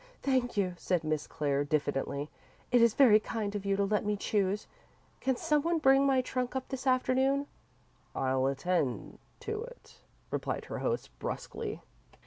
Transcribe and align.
"Thank 0.23 0.57
you," 0.57 0.73
said 0.79 1.03
Miss 1.03 1.21
St. 1.21 1.29
Clair, 1.29 1.63
diffidently; 1.63 2.31
"it 2.71 2.81
is 2.81 2.95
very 2.95 3.19
kind 3.19 3.53
of 3.53 3.67
you 3.67 3.75
to 3.75 3.83
let 3.85 4.03
me 4.03 4.17
choose. 4.17 4.65
Can 5.19 5.35
some 5.35 5.61
one 5.61 5.77
bring 5.77 6.07
my 6.07 6.21
trunk 6.21 6.55
up 6.55 6.67
this 6.69 6.87
afternoon?" 6.87 7.45
"I'll 8.15 8.47
attend 8.47 9.19
to 9.41 9.61
it," 9.61 9.97
replied 10.31 10.65
her 10.65 10.79
host, 10.79 11.11
brusquely. 11.19 11.83